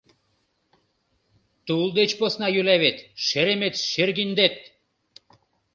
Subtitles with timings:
[1.65, 4.55] Тул деч посна йӱла вет, шеремет-шергиндет!!!